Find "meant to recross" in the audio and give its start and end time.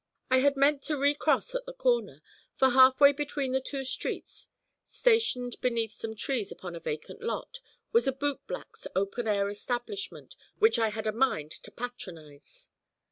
0.57-1.53